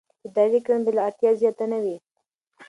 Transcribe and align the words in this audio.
اداري 0.27 0.59
کړنه 0.65 0.83
باید 0.83 0.95
له 0.97 1.01
اړتیا 1.07 1.31
زیاته 1.41 1.65
نه 1.71 1.77
وي. 1.83 1.97